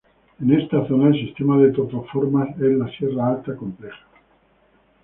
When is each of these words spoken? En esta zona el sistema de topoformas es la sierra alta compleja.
En 0.39 0.51
esta 0.59 0.83
zona 0.87 1.09
el 1.09 1.13
sistema 1.27 1.59
de 1.59 1.71
topoformas 1.73 2.49
es 2.59 2.71
la 2.75 2.89
sierra 2.97 3.27
alta 3.33 3.55
compleja. 3.55 4.03